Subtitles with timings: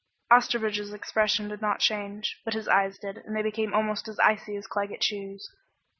[0.31, 4.55] Osterbridge's expression did not change but his eyes did, and they became almost as icy
[4.55, 5.47] as Claggett Chew's.